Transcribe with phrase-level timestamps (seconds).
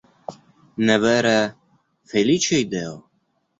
[0.89, 1.35] Ne vere,
[2.15, 2.99] feliĉa ideo?